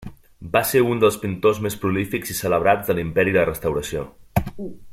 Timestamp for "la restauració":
3.37-4.07